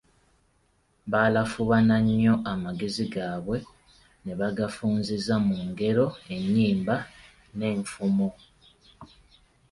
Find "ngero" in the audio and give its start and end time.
5.69-6.05